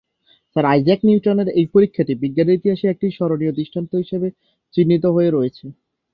[0.55, 4.27] Sir Isaac নিউটনের এই পরীক্ষাটি বিজ্ঞানের ইতিহাসে একটি স্মরণীয় দৃষ্টান্ত হিসাবে
[4.73, 5.65] চিহ্নিত হয়ে রয়েছে।